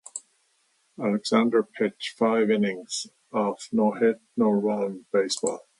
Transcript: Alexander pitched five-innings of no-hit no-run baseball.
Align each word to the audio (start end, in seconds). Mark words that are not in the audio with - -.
Alexander 0.99 1.61
pitched 1.61 2.17
five-innings 2.17 3.05
of 3.31 3.61
no-hit 3.71 4.19
no-run 4.35 5.05
baseball. 5.13 5.67